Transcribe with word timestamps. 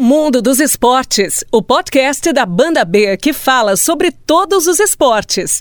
Mundo 0.00 0.40
dos 0.40 0.60
Esportes, 0.60 1.42
o 1.50 1.60
podcast 1.60 2.32
da 2.32 2.46
Banda 2.46 2.84
B 2.84 3.16
que 3.16 3.32
fala 3.32 3.76
sobre 3.76 4.12
todos 4.12 4.68
os 4.68 4.78
esportes. 4.78 5.58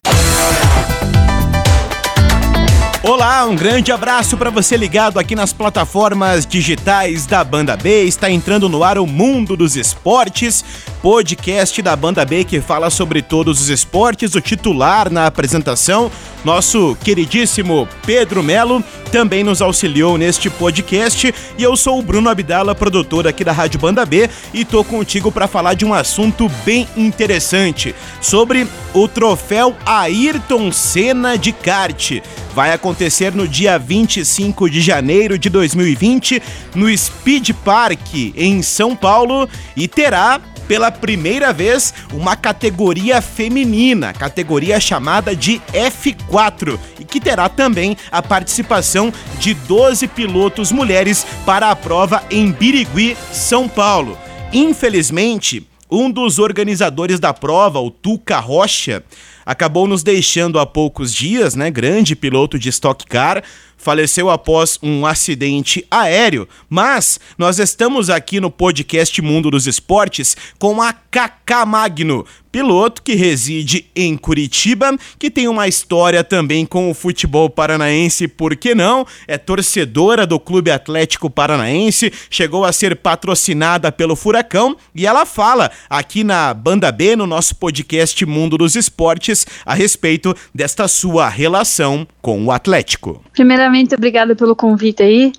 Olá, 3.02 3.46
um 3.48 3.56
grande 3.56 3.92
abraço 3.92 4.38
para 4.38 4.52
você 4.52 4.78
ligado 4.78 5.18
aqui 5.18 5.36
nas 5.36 5.54
plataformas 5.54 6.46
digitais 6.46 7.26
da 7.26 7.44
Banda 7.44 7.76
B. 7.76 8.04
Está 8.04 8.30
entrando 8.30 8.70
no 8.70 8.84
ar 8.84 9.00
o 9.00 9.08
Mundo 9.08 9.58
dos 9.58 9.76
Esportes, 9.76 10.64
podcast 11.02 11.82
da 11.82 11.96
Banda 11.96 12.24
B 12.24 12.44
que 12.44 12.62
fala 12.62 12.92
sobre 12.92 13.24
todos 13.24 13.60
os 13.60 13.70
esportes. 13.70 14.36
O 14.36 14.42
titular 14.42 15.10
na 15.10 15.26
apresentação, 15.26 16.12
nosso 16.44 16.98
queridíssimo 17.04 17.88
Pedro 18.06 18.42
Melo, 18.44 18.84
também 19.12 19.44
nos 19.44 19.62
auxiliou 19.62 20.18
neste 20.18 20.50
podcast. 20.50 21.34
E 21.58 21.64
eu 21.64 21.76
sou 21.76 22.00
o 22.00 22.02
Bruno 22.02 22.30
Abdala, 22.30 22.76
produtor 22.76 23.28
aqui 23.28 23.44
da 23.44 23.52
Rádio 23.52 23.80
Banda 23.80 24.06
B, 24.06 24.30
e 24.54 24.64
tô 24.64 24.84
contigo 24.84 25.32
para 25.32 25.48
falar 25.48 25.74
de 25.74 25.86
um 25.86 25.94
assunto 25.94 26.50
bem 26.66 26.88
interessante 26.96 27.96
sobre 28.22 28.68
o 28.94 29.08
troféu 29.08 29.76
Ayrton 29.86 30.72
Senna 30.72 31.38
de 31.38 31.52
kart 31.52 32.22
vai 32.58 32.74
acontecer 32.74 33.36
no 33.36 33.48
dia 33.48 33.78
25 33.78 34.68
de 34.68 34.82
janeiro 34.82 35.38
de 35.38 35.48
2020 35.48 36.42
no 36.74 36.98
Speed 36.98 37.52
Park 37.64 38.34
em 38.36 38.64
São 38.64 38.96
Paulo 38.96 39.48
e 39.76 39.88
terá 39.88 40.42
pela 40.68 40.92
primeira 40.92 41.54
vez 41.54 41.94
uma 42.14 42.36
categoria 42.36 43.22
feminina, 43.22 44.14
categoria 44.14 44.80
chamada 44.80 45.36
de 45.36 45.62
F4, 45.74 46.80
e 47.00 47.06
que 47.06 47.20
terá 47.20 47.50
também 47.50 47.98
a 48.12 48.22
participação 48.22 49.12
de 49.40 49.54
12 49.54 50.08
pilotos 50.10 50.72
mulheres 50.72 51.26
para 51.46 51.72
a 51.72 51.76
prova 51.76 52.24
em 52.30 52.52
Birigui, 52.52 53.18
São 53.32 53.68
Paulo. 53.68 54.18
Infelizmente, 54.52 55.68
um 55.90 56.12
dos 56.12 56.38
organizadores 56.38 57.20
da 57.20 57.34
prova, 57.34 57.80
o 57.80 57.90
Tuca 57.90 58.40
Rocha, 58.40 59.04
acabou 59.46 59.88
nos 59.88 60.04
deixando 60.04 60.60
há 60.60 60.66
poucos 60.66 61.14
dias, 61.14 61.56
né? 61.56 61.72
Grande 61.72 62.16
piloto 62.16 62.60
de 62.60 62.68
Stock 62.68 63.06
Car, 63.06 63.42
faleceu 63.78 64.30
após 64.30 64.80
um 64.82 65.06
acidente 65.06 65.86
aéreo, 65.90 66.48
mas 66.70 67.20
nós 67.38 67.60
estamos 67.60 68.10
aqui 68.10 68.40
no 68.42 68.52
podcast 68.52 69.22
Mundo 69.22 69.52
dos 69.52 69.68
Esportes 69.68 70.36
com 70.60 70.82
a 70.82 70.92
Kaká 70.92 71.66
Magno, 71.66 72.26
piloto 72.52 73.04
que 73.04 73.14
reside 73.14 73.86
em 73.96 74.18
Curitiba, 74.18 74.98
que 75.20 75.30
tem 75.30 75.48
uma 75.48 75.68
história 75.68 76.24
também 76.24 76.66
com 76.66 76.90
o 76.90 76.94
futebol 76.94 77.50
paranaense, 77.50 78.28
por 78.28 78.56
que 78.56 78.74
não? 78.74 79.06
É 79.28 79.38
torcedora 79.38 80.26
do 80.26 80.40
Clube 80.40 80.72
Atlético 80.72 81.30
Paranaense, 81.30 82.12
chegou 82.30 82.66
a 82.66 82.72
ser 82.72 82.96
patrocinada 82.96 83.92
pelo 83.92 84.16
Furacão 84.16 84.76
e 84.96 85.06
ela 85.06 85.26
fala 85.26 85.72
aqui 85.90 86.24
na 86.24 86.54
Banda 86.54 86.92
B, 86.92 87.16
no 87.16 87.28
nosso 87.28 87.56
podcast 87.56 88.26
Mundo 88.26 88.58
dos 88.58 88.76
Esportes, 88.76 89.46
a 89.66 89.74
respeito 89.74 90.36
desta 90.54 90.88
sua 90.88 91.30
relação 91.30 92.08
com 92.22 92.44
o 92.44 92.52
Atlético. 92.52 93.24
Primeiramente, 93.68 93.96
obrigada 93.96 94.36
pelo 94.36 94.56
convite 94.56 95.04
aí. 95.04 95.32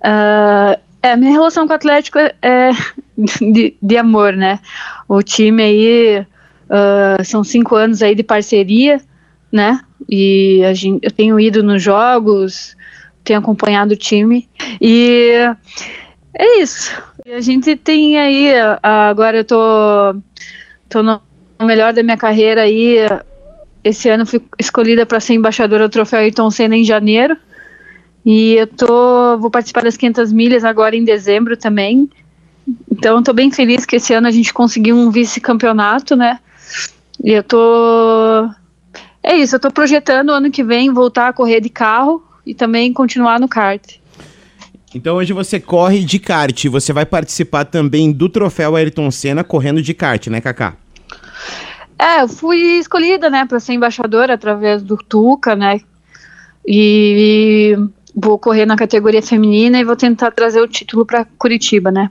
Uh, 0.00 0.80
é, 1.02 1.16
minha 1.16 1.32
relação 1.32 1.66
com 1.66 1.72
o 1.72 1.76
Atlético 1.76 2.18
é 2.18 2.70
de, 3.16 3.76
de 3.80 3.96
amor, 3.96 4.34
né? 4.34 4.58
O 5.08 5.22
time 5.22 5.62
aí 5.62 6.26
Uh, 6.64 7.22
são 7.22 7.44
cinco 7.44 7.76
anos 7.76 8.02
aí 8.02 8.14
de 8.14 8.22
parceria, 8.22 9.00
né? 9.52 9.80
E 10.08 10.62
gente, 10.74 11.04
eu 11.04 11.10
tenho 11.10 11.38
ido 11.38 11.62
nos 11.62 11.82
jogos, 11.82 12.74
tenho 13.22 13.38
acompanhado 13.38 13.92
o 13.92 13.96
time 13.96 14.48
e 14.80 15.30
é 16.32 16.60
isso. 16.60 16.90
E 17.24 17.32
a 17.32 17.40
gente 17.40 17.76
tem 17.76 18.18
aí, 18.18 18.52
agora 18.82 19.36
eu 19.36 19.44
tô, 19.44 19.56
tô 20.88 21.02
no 21.02 21.20
melhor 21.60 21.92
da 21.92 22.02
minha 22.02 22.16
carreira 22.16 22.62
aí. 22.62 22.96
Esse 23.84 24.08
ano 24.08 24.24
fui 24.24 24.42
escolhida 24.58 25.04
para 25.04 25.20
ser 25.20 25.34
embaixadora 25.34 25.86
do 25.86 25.92
Troféu 25.92 26.20
Ayrton 26.20 26.50
Senna 26.50 26.76
em 26.76 26.84
janeiro. 26.84 27.36
E 28.24 28.54
eu 28.54 28.66
tô, 28.66 29.38
vou 29.38 29.50
participar 29.50 29.84
das 29.84 29.96
500 29.96 30.32
milhas 30.32 30.64
agora 30.64 30.96
em 30.96 31.04
dezembro 31.04 31.56
também. 31.56 32.08
Então, 32.90 33.18
estou 33.18 33.34
bem 33.34 33.50
feliz 33.50 33.84
que 33.84 33.96
esse 33.96 34.14
ano 34.14 34.26
a 34.26 34.30
gente 34.30 34.52
conseguiu 34.52 34.96
um 34.96 35.10
vice-campeonato, 35.10 36.16
né? 36.16 36.38
E 37.22 37.32
eu 37.32 37.42
tô. 37.42 38.48
É 39.22 39.36
isso, 39.36 39.56
eu 39.56 39.60
tô 39.60 39.70
projetando 39.70 40.30
ano 40.30 40.50
que 40.50 40.64
vem 40.64 40.92
voltar 40.92 41.28
a 41.28 41.32
correr 41.32 41.60
de 41.60 41.68
carro 41.68 42.22
e 42.46 42.54
também 42.54 42.92
continuar 42.92 43.38
no 43.38 43.48
kart. 43.48 43.98
Então 44.94 45.16
hoje 45.16 45.32
você 45.32 45.58
corre 45.58 46.04
de 46.04 46.18
kart, 46.18 46.66
você 46.68 46.92
vai 46.92 47.04
participar 47.04 47.64
também 47.64 48.12
do 48.12 48.28
troféu 48.28 48.76
Ayrton 48.76 49.10
Senna 49.10 49.42
correndo 49.42 49.82
de 49.82 49.92
kart, 49.92 50.28
né, 50.28 50.40
Kaká? 50.40 50.76
É, 51.98 52.22
eu 52.22 52.28
fui 52.28 52.58
escolhida, 52.78 53.28
né, 53.28 53.44
para 53.44 53.58
ser 53.58 53.72
embaixadora 53.72 54.34
através 54.34 54.82
do 54.82 54.96
Tuca, 54.96 55.56
né? 55.56 55.80
E 56.66 57.76
vou 58.14 58.38
correr 58.38 58.66
na 58.66 58.76
categoria 58.76 59.22
feminina 59.22 59.78
e 59.78 59.84
vou 59.84 59.96
tentar 59.96 60.30
trazer 60.30 60.60
o 60.60 60.68
título 60.68 61.04
para 61.04 61.26
Curitiba, 61.38 61.90
né? 61.90 62.10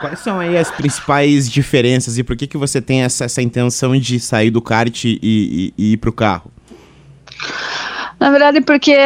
Quais 0.00 0.18
são 0.18 0.40
aí 0.40 0.58
as 0.58 0.70
principais 0.70 1.48
diferenças 1.48 2.18
e 2.18 2.24
por 2.24 2.36
que, 2.36 2.46
que 2.46 2.58
você 2.58 2.82
tem 2.82 3.02
essa, 3.02 3.24
essa 3.24 3.40
intenção 3.40 3.96
de 3.96 4.18
sair 4.18 4.50
do 4.50 4.60
kart 4.60 5.04
e, 5.04 5.18
e, 5.22 5.74
e 5.78 5.92
ir 5.92 5.96
para 5.98 6.10
o 6.10 6.12
carro? 6.12 6.50
Na 8.18 8.30
verdade, 8.30 8.60
porque 8.60 8.96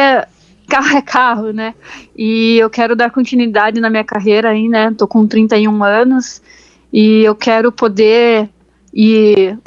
carro 0.67 0.97
é 0.97 1.01
carro, 1.01 1.51
né? 1.51 1.73
E 2.17 2.57
eu 2.57 2.69
quero 2.69 2.95
dar 2.95 3.11
continuidade 3.11 3.79
na 3.79 3.89
minha 3.89 4.03
carreira 4.03 4.49
aí, 4.49 4.67
né? 4.67 4.93
Tô 4.97 5.07
com 5.07 5.27
31 5.27 5.83
anos 5.83 6.41
e 6.91 7.23
eu 7.23 7.35
quero 7.35 7.71
poder 7.71 8.49
ir 8.93 9.57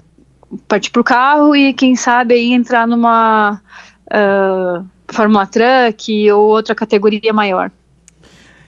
partir 0.69 0.91
pro 0.91 1.05
carro 1.05 1.55
e 1.55 1.73
quem 1.73 1.97
sabe 1.97 2.35
aí 2.35 2.53
entrar 2.53 2.87
numa 2.87 3.61
uh, 4.07 4.85
Fórmula 5.13 5.47
Truck 5.47 6.31
ou 6.33 6.49
outra 6.49 6.75
categoria 6.75 7.33
maior. 7.33 7.71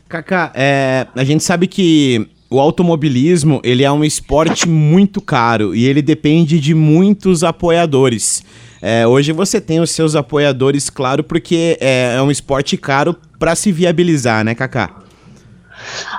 Kaká, 0.09 0.53
é, 0.55 1.07
a 1.15 1.25
gente 1.25 1.43
sabe 1.43 1.67
que 1.67 2.29
o 2.51 2.61
automobilismo 2.61 3.61
ele 3.65 3.83
é 3.83 3.91
um 3.91 4.05
esporte 4.05 4.69
muito 4.69 5.21
caro 5.21 5.75
e 5.75 5.87
ele 5.87 6.03
depende 6.03 6.61
de 6.61 6.75
muitos 6.75 7.43
apoiadores. 7.43 8.45
É, 8.81 9.07
hoje 9.07 9.33
você 9.33 9.61
tem 9.61 9.81
os 9.81 9.91
seus 9.91 10.15
apoiadores, 10.15 10.91
claro, 10.91 11.25
porque 11.25 11.79
é, 11.81 12.17
é 12.17 12.23
um 12.23 12.31
esporte 12.31 12.77
caro 12.77 13.17
para 13.39 13.55
se 13.57 13.73
viabilizar, 13.73 14.45
né, 14.45 14.55
Kaká? 14.55 14.91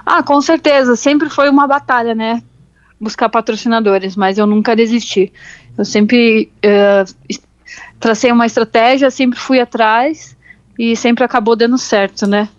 Ah, 0.06 0.24
com 0.24 0.42
certeza. 0.42 0.96
Sempre 0.96 1.30
foi 1.30 1.50
uma 1.50 1.68
batalha, 1.68 2.14
né? 2.14 2.42
Buscar 3.00 3.30
patrocinadores, 3.30 4.16
mas 4.16 4.38
eu 4.38 4.48
nunca 4.48 4.76
desisti. 4.76 5.32
Eu 5.78 5.86
sempre 5.86 6.50
uh, 6.64 7.36
tracei 8.00 8.32
uma 8.32 8.46
estratégia, 8.46 9.10
sempre 9.10 9.40
fui 9.40 9.60
atrás 9.60 10.36
e 10.78 10.96
sempre 10.96 11.24
acabou 11.24 11.56
dando 11.56 11.78
certo, 11.78 12.28
né? 12.28 12.50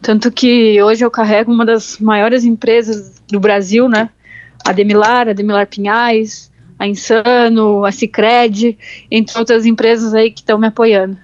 Tanto 0.00 0.30
que 0.30 0.80
hoje 0.82 1.04
eu 1.04 1.10
carrego 1.10 1.52
uma 1.52 1.64
das 1.64 1.98
maiores 1.98 2.44
empresas 2.44 3.20
do 3.28 3.40
Brasil, 3.40 3.88
né? 3.88 4.10
A 4.64 4.72
Demilar, 4.72 5.28
a 5.28 5.32
Demilar 5.32 5.66
Pinhais, 5.66 6.50
a 6.78 6.86
Insano, 6.86 7.84
a 7.84 7.92
Cicred, 7.92 8.78
entre 9.10 9.38
outras 9.38 9.66
empresas 9.66 10.14
aí 10.14 10.30
que 10.30 10.40
estão 10.40 10.58
me 10.58 10.66
apoiando. 10.66 11.16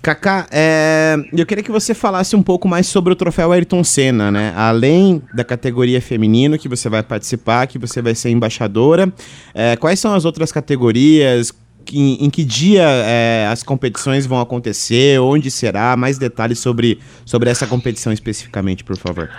Kaká, 0.00 0.46
é, 0.50 1.16
eu 1.32 1.44
queria 1.44 1.62
que 1.62 1.72
você 1.72 1.92
falasse 1.92 2.34
um 2.34 2.42
pouco 2.42 2.68
mais 2.68 2.86
sobre 2.86 3.12
o 3.12 3.16
troféu 3.16 3.52
Ayrton 3.52 3.82
Senna, 3.82 4.30
né? 4.30 4.54
Além 4.56 5.20
da 5.34 5.44
categoria 5.44 6.00
feminino 6.00 6.58
que 6.58 6.68
você 6.68 6.88
vai 6.88 7.02
participar, 7.02 7.66
que 7.66 7.78
você 7.78 8.00
vai 8.00 8.14
ser 8.14 8.30
embaixadora, 8.30 9.12
é, 9.52 9.76
quais 9.76 9.98
são 9.98 10.14
as 10.14 10.24
outras 10.24 10.52
categorias? 10.52 11.52
Em, 11.92 12.24
em 12.24 12.30
que 12.30 12.44
dia 12.44 12.82
é, 12.82 13.46
as 13.50 13.62
competições 13.62 14.26
vão 14.26 14.40
acontecer, 14.40 15.20
onde 15.20 15.50
será, 15.50 15.96
mais 15.96 16.18
detalhes 16.18 16.58
sobre, 16.58 16.98
sobre 17.24 17.50
essa 17.50 17.66
competição 17.66 18.12
especificamente, 18.12 18.84
por 18.84 18.96
favor. 18.96 19.30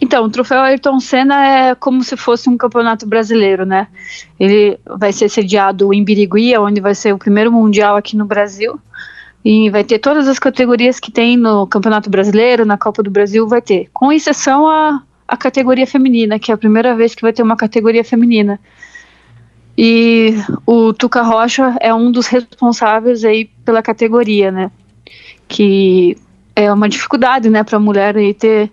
Então, 0.00 0.24
o 0.24 0.30
troféu 0.30 0.60
Ayrton 0.60 1.00
Senna 1.00 1.44
é 1.44 1.74
como 1.74 2.04
se 2.04 2.16
fosse 2.16 2.48
um 2.48 2.56
campeonato 2.56 3.06
brasileiro, 3.06 3.66
né? 3.66 3.88
Ele 4.38 4.78
vai 4.86 5.12
ser 5.12 5.28
sediado 5.28 5.92
em 5.92 6.04
Birigui, 6.04 6.56
onde 6.56 6.80
vai 6.80 6.94
ser 6.94 7.12
o 7.12 7.18
primeiro 7.18 7.50
mundial 7.50 7.96
aqui 7.96 8.16
no 8.16 8.24
Brasil. 8.24 8.80
E 9.44 9.70
vai 9.70 9.82
ter 9.82 9.98
todas 9.98 10.28
as 10.28 10.38
categorias 10.38 11.00
que 11.00 11.10
tem 11.10 11.36
no 11.36 11.66
Campeonato 11.66 12.10
Brasileiro, 12.10 12.64
na 12.64 12.76
Copa 12.76 13.02
do 13.02 13.10
Brasil, 13.10 13.46
vai 13.48 13.62
ter. 13.62 13.88
Com 13.92 14.12
exceção 14.12 14.68
a, 14.68 15.02
a 15.26 15.36
categoria 15.36 15.86
feminina, 15.86 16.38
que 16.38 16.50
é 16.50 16.54
a 16.54 16.58
primeira 16.58 16.94
vez 16.94 17.14
que 17.14 17.22
vai 17.22 17.32
ter 17.32 17.42
uma 17.42 17.56
categoria 17.56 18.04
feminina. 18.04 18.60
E 19.80 20.34
o 20.66 20.92
Tuca 20.92 21.22
Rocha 21.22 21.76
é 21.80 21.94
um 21.94 22.10
dos 22.10 22.26
responsáveis 22.26 23.24
aí 23.24 23.48
pela 23.64 23.80
categoria, 23.80 24.50
né? 24.50 24.72
Que 25.46 26.16
é 26.56 26.72
uma 26.72 26.88
dificuldade, 26.88 27.48
né, 27.48 27.62
para 27.62 27.76
a 27.76 27.80
mulher 27.80 28.16
aí 28.16 28.34
ter 28.34 28.72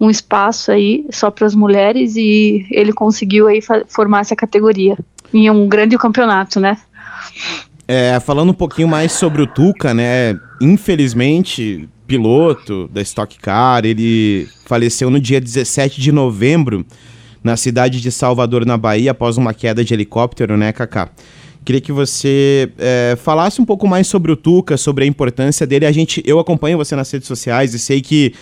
um 0.00 0.10
espaço 0.10 0.72
aí 0.72 1.06
só 1.12 1.30
para 1.30 1.46
as 1.46 1.54
mulheres 1.54 2.16
e 2.16 2.66
ele 2.72 2.92
conseguiu 2.92 3.46
aí 3.46 3.60
formar 3.86 4.22
essa 4.22 4.34
categoria 4.34 4.98
em 5.32 5.48
um 5.48 5.68
grande 5.68 5.96
campeonato, 5.96 6.58
né? 6.58 6.76
É, 7.86 8.18
falando 8.18 8.50
um 8.50 8.54
pouquinho 8.54 8.88
mais 8.88 9.12
sobre 9.12 9.42
o 9.42 9.46
Tuca, 9.46 9.94
né? 9.94 10.36
Infelizmente, 10.60 11.88
piloto 12.08 12.88
da 12.88 13.00
Stock 13.02 13.38
Car. 13.38 13.84
Ele 13.84 14.48
faleceu 14.64 15.10
no 15.10 15.20
dia 15.20 15.40
17 15.40 16.00
de 16.00 16.10
novembro 16.10 16.84
na 17.42 17.56
cidade 17.56 18.00
de 18.00 18.10
Salvador, 18.10 18.66
na 18.66 18.76
Bahia, 18.76 19.12
após 19.12 19.36
uma 19.36 19.54
queda 19.54 19.84
de 19.84 19.94
helicóptero, 19.94 20.56
né, 20.56 20.72
Kaká? 20.72 21.10
Queria 21.64 21.80
que 21.80 21.92
você 21.92 22.70
é, 22.78 23.16
falasse 23.22 23.60
um 23.60 23.64
pouco 23.64 23.86
mais 23.86 24.06
sobre 24.06 24.32
o 24.32 24.36
Tuca, 24.36 24.76
sobre 24.76 25.04
a 25.04 25.06
importância 25.06 25.66
dele. 25.66 25.86
A 25.86 25.92
gente, 25.92 26.22
eu 26.26 26.38
acompanho 26.38 26.78
você 26.78 26.96
nas 26.96 27.10
redes 27.10 27.28
sociais 27.28 27.74
e 27.74 27.78
sei 27.78 28.00
que 28.00 28.34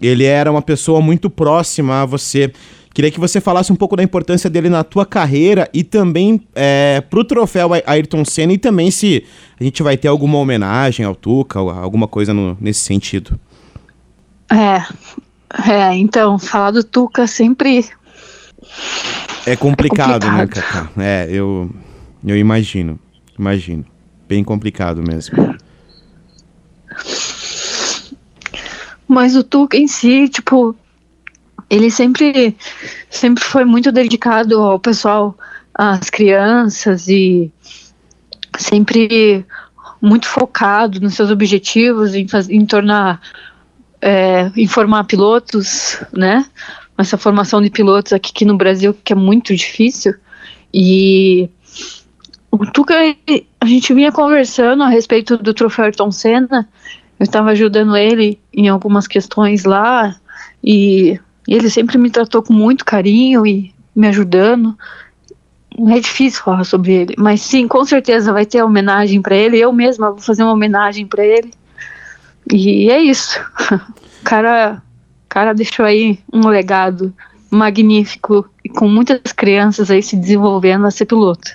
ele 0.00 0.24
era 0.24 0.50
uma 0.50 0.62
pessoa 0.62 1.00
muito 1.00 1.28
próxima 1.28 2.02
a 2.02 2.06
você. 2.06 2.50
Queria 2.94 3.10
que 3.10 3.20
você 3.20 3.40
falasse 3.40 3.72
um 3.72 3.76
pouco 3.76 3.96
da 3.96 4.02
importância 4.02 4.50
dele 4.50 4.68
na 4.68 4.84
tua 4.84 5.06
carreira 5.06 5.68
e 5.72 5.82
também 5.82 6.40
é, 6.54 7.02
pro 7.08 7.24
troféu 7.24 7.70
Ayrton 7.86 8.24
Senna 8.24 8.52
e 8.52 8.58
também 8.58 8.90
se 8.90 9.24
a 9.58 9.64
gente 9.64 9.82
vai 9.82 9.96
ter 9.96 10.08
alguma 10.08 10.38
homenagem 10.38 11.04
ao 11.04 11.14
Tuca, 11.14 11.58
alguma 11.58 12.06
coisa 12.06 12.34
no, 12.34 12.56
nesse 12.60 12.80
sentido. 12.80 13.38
É, 14.50 14.82
é, 15.70 15.94
então, 15.94 16.38
falar 16.38 16.70
do 16.70 16.84
Tuca 16.84 17.26
sempre. 17.26 17.84
É 19.46 19.56
complicado, 19.56 20.24
é 20.24 20.30
complicado. 20.30 20.36
né, 20.36 20.46
Cacá? 20.46 20.90
É, 20.98 21.26
eu, 21.30 21.70
eu 22.24 22.36
imagino, 22.36 22.98
imagino. 23.38 23.84
Bem 24.28 24.42
complicado 24.42 25.02
mesmo. 25.02 25.56
Mas 29.06 29.36
o 29.36 29.42
Tuca 29.42 29.76
em 29.76 29.86
si, 29.86 30.28
tipo, 30.28 30.74
ele 31.68 31.90
sempre, 31.90 32.56
sempre 33.10 33.42
foi 33.42 33.64
muito 33.64 33.90
dedicado 33.90 34.60
ao 34.60 34.78
pessoal, 34.78 35.36
às 35.74 36.08
crianças 36.08 37.08
e 37.08 37.52
sempre 38.58 39.44
muito 40.00 40.26
focado 40.26 41.00
nos 41.00 41.14
seus 41.14 41.30
objetivos 41.30 42.14
em, 42.14 42.26
faz, 42.26 42.48
em 42.48 42.64
tornar, 42.66 43.20
é, 44.00 44.50
em 44.56 44.66
formar 44.66 45.04
pilotos, 45.04 45.98
né? 46.12 46.44
Essa 46.96 47.18
formação 47.18 47.60
de 47.60 47.70
pilotos 47.70 48.12
aqui, 48.12 48.30
aqui 48.30 48.44
no 48.44 48.56
Brasil 48.56 48.94
que 48.94 49.12
é 49.12 49.16
muito 49.16 49.54
difícil 49.54 50.14
e 50.72 51.48
o 52.50 52.66
Tuca, 52.66 52.94
a 53.60 53.66
gente 53.66 53.94
vinha 53.94 54.12
conversando 54.12 54.82
a 54.82 54.88
respeito 54.88 55.36
do 55.36 55.54
troféu 55.54 55.86
Ayrton 55.86 56.10
Senna, 56.10 56.68
eu 57.18 57.24
estava 57.24 57.50
ajudando 57.50 57.96
ele 57.96 58.38
em 58.52 58.68
algumas 58.68 59.06
questões 59.06 59.64
lá 59.64 60.16
e 60.62 61.18
ele 61.48 61.70
sempre 61.70 61.98
me 61.98 62.10
tratou 62.10 62.42
com 62.42 62.52
muito 62.52 62.84
carinho 62.84 63.46
e 63.46 63.74
me 63.94 64.06
ajudando. 64.08 64.76
É 65.88 66.00
difícil 66.00 66.42
falar 66.42 66.64
sobre 66.64 66.92
ele, 66.92 67.14
mas 67.16 67.40
sim, 67.40 67.66
com 67.66 67.84
certeza 67.84 68.32
vai 68.32 68.44
ter 68.44 68.62
homenagem 68.62 69.22
para 69.22 69.34
ele. 69.34 69.58
Eu 69.58 69.72
mesma 69.72 70.10
vou 70.10 70.20
fazer 70.20 70.42
uma 70.42 70.52
homenagem 70.52 71.06
para 71.06 71.24
ele. 71.24 71.50
E 72.52 72.90
é 72.90 73.00
isso. 73.00 73.40
O 74.22 74.24
cara, 74.24 74.80
cara 75.32 75.54
deixou 75.54 75.86
aí 75.86 76.18
um 76.30 76.46
legado 76.46 77.10
magnífico 77.50 78.46
e 78.62 78.68
com 78.68 78.86
muitas 78.86 79.32
crianças 79.32 79.90
aí 79.90 80.02
se 80.02 80.14
desenvolvendo 80.14 80.86
a 80.86 80.90
ser 80.90 81.06
piloto. 81.06 81.50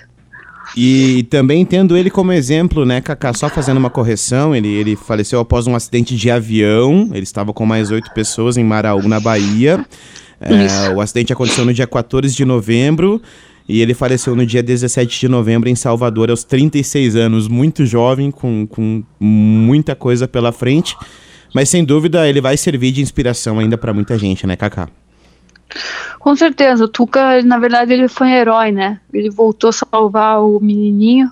E 0.76 1.26
também 1.30 1.64
tendo 1.64 1.96
ele 1.96 2.10
como 2.10 2.32
exemplo, 2.32 2.84
né, 2.84 3.00
Kaká, 3.00 3.32
só 3.32 3.48
fazendo 3.48 3.78
uma 3.78 3.88
correção, 3.88 4.54
ele, 4.54 4.66
ele 4.66 4.96
faleceu 4.96 5.38
após 5.38 5.68
um 5.68 5.76
acidente 5.76 6.16
de 6.16 6.28
avião, 6.28 7.08
ele 7.12 7.22
estava 7.22 7.52
com 7.52 7.64
mais 7.64 7.92
oito 7.92 8.12
pessoas 8.12 8.56
em 8.56 8.64
Maraú, 8.64 9.06
na 9.08 9.20
Bahia. 9.20 9.86
É, 10.40 10.90
o 10.90 11.00
acidente 11.00 11.32
aconteceu 11.32 11.64
no 11.64 11.72
dia 11.72 11.86
14 11.86 12.34
de 12.34 12.44
novembro 12.44 13.22
e 13.68 13.80
ele 13.80 13.94
faleceu 13.94 14.34
no 14.34 14.44
dia 14.44 14.62
17 14.62 15.20
de 15.20 15.28
novembro 15.28 15.68
em 15.68 15.76
Salvador, 15.76 16.30
aos 16.30 16.42
36 16.42 17.14
anos, 17.14 17.46
muito 17.46 17.86
jovem, 17.86 18.30
com, 18.30 18.66
com 18.66 19.04
muita 19.20 19.94
coisa 19.94 20.26
pela 20.26 20.50
frente. 20.50 20.96
Mas 21.54 21.68
sem 21.68 21.84
dúvida 21.84 22.28
ele 22.28 22.40
vai 22.40 22.56
servir 22.56 22.92
de 22.92 23.00
inspiração 23.00 23.58
ainda 23.58 23.78
para 23.78 23.92
muita 23.92 24.18
gente, 24.18 24.46
né, 24.46 24.56
Kaká? 24.56 24.88
Com 26.18 26.34
certeza, 26.34 26.84
o 26.84 26.88
Tuca, 26.88 27.42
na 27.42 27.58
verdade, 27.58 27.92
ele 27.92 28.08
foi 28.08 28.28
um 28.28 28.30
herói, 28.30 28.72
né? 28.72 29.00
Ele 29.12 29.30
voltou 29.30 29.70
a 29.70 29.72
salvar 29.72 30.42
o 30.42 30.58
menininho 30.60 31.30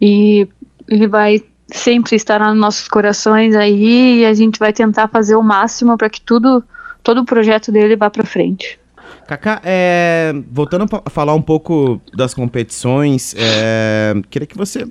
e 0.00 0.48
ele 0.88 1.06
vai 1.06 1.42
sempre 1.68 2.16
estar 2.16 2.40
nos 2.40 2.58
nossos 2.58 2.88
corações 2.88 3.54
aí 3.54 4.20
e 4.20 4.26
a 4.26 4.34
gente 4.34 4.58
vai 4.58 4.72
tentar 4.72 5.08
fazer 5.08 5.34
o 5.36 5.42
máximo 5.42 5.96
para 5.96 6.10
que 6.10 6.20
tudo, 6.20 6.62
todo 7.02 7.20
o 7.20 7.24
projeto 7.24 7.72
dele 7.72 7.96
vá 7.96 8.10
para 8.10 8.24
frente. 8.24 8.78
Kaká, 9.26 9.60
é, 9.64 10.34
voltando 10.50 10.86
a 11.04 11.10
falar 11.10 11.34
um 11.34 11.42
pouco 11.42 12.00
das 12.14 12.34
competições, 12.34 13.34
é, 13.38 14.14
queria 14.30 14.46
que 14.46 14.56
você 14.56 14.86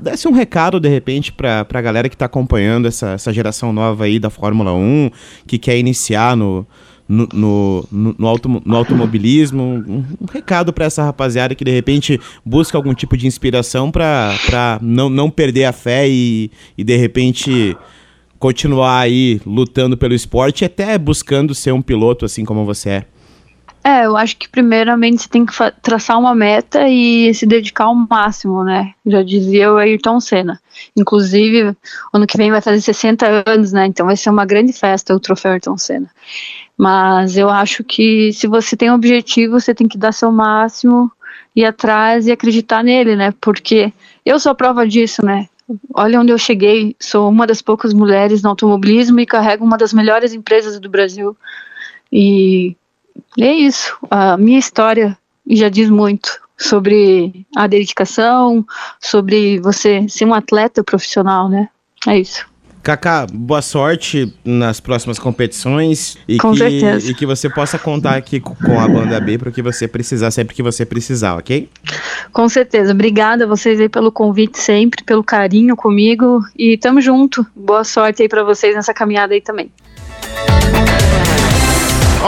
desse 0.00 0.26
um 0.26 0.32
recado, 0.32 0.80
de 0.80 0.88
repente, 0.88 1.32
para 1.32 1.66
a 1.72 1.80
galera 1.80 2.08
que 2.08 2.14
está 2.14 2.26
acompanhando 2.26 2.88
essa, 2.88 3.10
essa 3.10 3.32
geração 3.32 3.72
nova 3.72 4.04
aí 4.04 4.18
da 4.18 4.30
Fórmula 4.30 4.72
1, 4.72 5.10
que 5.46 5.58
quer 5.58 5.78
iniciar 5.78 6.36
no, 6.36 6.66
no, 7.08 7.28
no, 7.32 7.88
no, 7.90 8.16
no 8.64 8.76
automobilismo. 8.76 9.62
Um, 9.62 10.04
um 10.20 10.26
recado 10.30 10.72
para 10.72 10.84
essa 10.84 11.02
rapaziada 11.02 11.54
que 11.54 11.64
de 11.64 11.70
repente 11.70 12.20
busca 12.44 12.76
algum 12.76 12.94
tipo 12.94 13.16
de 13.16 13.26
inspiração 13.26 13.90
para 13.90 14.78
não, 14.82 15.08
não 15.08 15.30
perder 15.30 15.64
a 15.64 15.72
fé 15.72 16.08
e, 16.08 16.50
e 16.76 16.84
de 16.84 16.96
repente 16.96 17.76
continuar 18.38 19.00
aí 19.00 19.40
lutando 19.44 19.96
pelo 19.96 20.14
esporte 20.14 20.62
e 20.62 20.66
até 20.66 20.96
buscando 20.96 21.54
ser 21.54 21.72
um 21.72 21.82
piloto 21.82 22.24
assim 22.24 22.44
como 22.44 22.64
você 22.64 22.90
é. 22.90 23.04
É, 23.88 24.04
eu 24.04 24.18
acho 24.18 24.36
que 24.36 24.46
primeiramente 24.46 25.22
você 25.22 25.28
tem 25.30 25.46
que 25.46 25.54
traçar 25.80 26.18
uma 26.18 26.34
meta 26.34 26.86
e 26.86 27.32
se 27.32 27.46
dedicar 27.46 27.84
ao 27.84 27.94
máximo, 27.94 28.62
né? 28.62 28.92
Já 29.06 29.22
dizia 29.22 29.72
o 29.72 29.78
Ayrton 29.78 30.20
Senna. 30.20 30.60
Inclusive, 30.94 31.74
ano 32.12 32.26
que 32.26 32.36
vem 32.36 32.50
vai 32.50 32.60
fazer 32.60 32.82
60 32.82 33.44
anos, 33.46 33.72
né? 33.72 33.86
Então 33.86 34.04
vai 34.04 34.14
ser 34.14 34.28
uma 34.28 34.44
grande 34.44 34.74
festa 34.74 35.14
o 35.14 35.18
troféu 35.18 35.52
Ayrton 35.52 35.78
Senna. 35.78 36.10
Mas 36.76 37.38
eu 37.38 37.48
acho 37.48 37.82
que 37.82 38.30
se 38.34 38.46
você 38.46 38.76
tem 38.76 38.90
um 38.90 38.94
objetivo, 38.94 39.58
você 39.58 39.74
tem 39.74 39.88
que 39.88 39.96
dar 39.96 40.12
seu 40.12 40.30
máximo, 40.30 41.10
ir 41.56 41.64
atrás 41.64 42.26
e 42.26 42.30
acreditar 42.30 42.84
nele, 42.84 43.16
né? 43.16 43.32
Porque 43.40 43.90
eu 44.22 44.38
sou 44.38 44.52
a 44.52 44.54
prova 44.54 44.86
disso, 44.86 45.24
né? 45.24 45.48
Olha 45.94 46.20
onde 46.20 46.30
eu 46.30 46.36
cheguei, 46.36 46.94
sou 47.00 47.26
uma 47.30 47.46
das 47.46 47.62
poucas 47.62 47.94
mulheres 47.94 48.42
no 48.42 48.50
automobilismo 48.50 49.18
e 49.18 49.24
carrego 49.24 49.64
uma 49.64 49.78
das 49.78 49.94
melhores 49.94 50.34
empresas 50.34 50.78
do 50.78 50.90
Brasil. 50.90 51.34
E 52.12 52.76
é 53.38 53.52
isso, 53.52 53.96
a 54.10 54.36
minha 54.36 54.58
história 54.58 55.16
já 55.48 55.68
diz 55.68 55.88
muito 55.88 56.40
sobre 56.56 57.46
a 57.56 57.66
dedicação, 57.66 58.66
sobre 59.00 59.60
você 59.60 60.06
ser 60.08 60.24
um 60.24 60.34
atleta 60.34 60.82
profissional, 60.82 61.48
né? 61.48 61.68
É 62.06 62.18
isso. 62.18 62.46
Kaká, 62.82 63.26
boa 63.30 63.60
sorte 63.60 64.32
nas 64.44 64.80
próximas 64.80 65.18
competições 65.18 66.16
e 66.26 66.38
com 66.38 66.52
que, 66.52 66.58
certeza. 66.58 67.10
e 67.10 67.14
que 67.14 67.26
você 67.26 67.50
possa 67.50 67.78
contar 67.78 68.16
aqui 68.16 68.40
com 68.40 68.80
a 68.80 68.88
banda 68.88 69.20
B 69.20 69.36
para 69.36 69.50
o 69.50 69.52
que 69.52 69.60
você 69.60 69.86
precisar, 69.86 70.30
sempre 70.30 70.54
que 70.54 70.62
você 70.62 70.86
precisar, 70.86 71.36
ok? 71.36 71.68
Com 72.32 72.48
certeza. 72.48 72.92
Obrigada 72.92 73.44
a 73.44 73.46
vocês 73.46 73.78
aí 73.78 73.88
pelo 73.88 74.10
convite 74.10 74.58
sempre, 74.58 75.04
pelo 75.04 75.22
carinho 75.22 75.76
comigo 75.76 76.40
e 76.56 76.78
tamo 76.78 77.00
junto. 77.00 77.46
Boa 77.54 77.84
sorte 77.84 78.22
aí 78.22 78.28
para 78.28 78.42
vocês 78.42 78.74
nessa 78.74 78.94
caminhada 78.94 79.34
aí 79.34 79.40
também. 79.40 79.70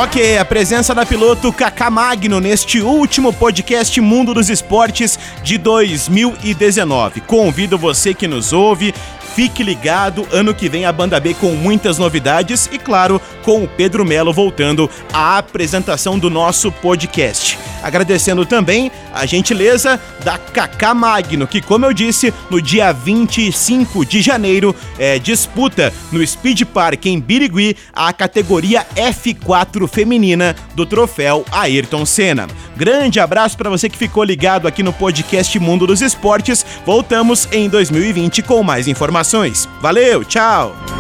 Ok, 0.03 0.39
a 0.39 0.47
presença 0.47 0.95
da 0.95 1.05
piloto 1.05 1.53
Kaká 1.53 1.91
Magno 1.91 2.41
neste 2.41 2.81
último 2.81 3.35
podcast 3.35 4.01
Mundo 4.01 4.33
dos 4.33 4.49
Esportes 4.49 5.19
de 5.43 5.59
2019. 5.59 7.21
Convido 7.21 7.77
você 7.77 8.15
que 8.15 8.27
nos 8.27 8.51
ouve 8.55 8.95
Fique 9.35 9.63
ligado, 9.63 10.27
ano 10.33 10.53
que 10.53 10.69
vem 10.69 10.85
a 10.85 10.93
Banda 10.93 11.21
B 11.21 11.35
com 11.35 11.53
muitas 11.53 11.99
novidades 11.99 12.69
e, 12.73 12.79
claro, 12.79 13.21
com 13.43 13.63
o 13.63 13.69
Pedro 13.69 14.05
Melo 14.05 14.33
voltando 14.33 14.91
à 15.13 15.39
apresentação 15.39 16.19
do 16.19 16.29
nosso 16.29 16.71
podcast. 16.73 17.59
Agradecendo 17.83 18.45
também 18.45 18.91
a 19.15 19.25
gentileza 19.25 19.99
da 20.25 20.37
Kaká 20.37 20.93
Magno, 20.93 21.47
que, 21.47 21.61
como 21.61 21.87
eu 21.87 21.93
disse, 21.93 22.33
no 22.51 22.61
dia 22.61 22.93
25 22.93 24.05
de 24.05 24.21
janeiro 24.21 24.75
é, 24.99 25.19
disputa 25.19 25.93
no 26.13 26.25
Speed 26.27 26.65
Park 26.65 27.07
em 27.07 27.19
Birigui 27.19 27.77
a 27.93 28.13
categoria 28.13 28.87
F4 28.95 29.89
feminina 29.89 30.55
do 30.75 30.85
troféu 30.85 31.45
Ayrton 31.51 32.05
Senna. 32.05 32.47
Grande 32.77 33.21
abraço 33.21 33.57
para 33.57 33.71
você 33.71 33.89
que 33.89 33.97
ficou 33.97 34.25
ligado 34.25 34.67
aqui 34.67 34.83
no 34.83 34.93
podcast 34.93 35.59
Mundo 35.59 35.87
dos 35.87 36.03
Esportes. 36.03 36.65
Voltamos 36.85 37.49
em 37.53 37.69
2020 37.69 38.43
com 38.43 38.63
mais 38.63 38.89
informações. 39.21 39.69
Valeu, 39.81 40.25
tchau! 40.25 41.00